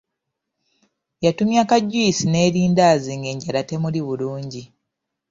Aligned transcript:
Yatumya 1.23 1.61
ka 1.69 1.77
juyisi 1.89 2.25
n'erindaazi 2.27 3.11
ng'enjala 3.19 3.61
temuli 3.69 3.99
bulungi. 4.07 4.63